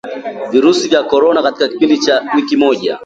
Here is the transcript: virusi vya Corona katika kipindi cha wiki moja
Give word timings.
virusi 0.51 0.87
vya 0.87 1.03
Corona 1.03 1.43
katika 1.43 1.67
kipindi 1.67 1.97
cha 1.97 2.23
wiki 2.35 2.57
moja 2.57 2.99